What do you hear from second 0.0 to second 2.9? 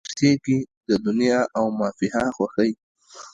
هلته اوسیږې د دنیا او مافیها خوښۍ